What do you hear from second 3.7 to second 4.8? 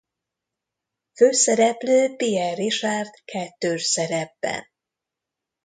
szerepben.